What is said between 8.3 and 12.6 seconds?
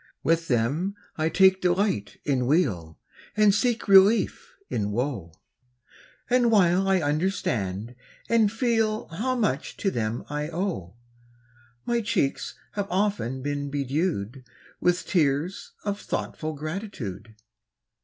feel How much to them I owe, My cheeks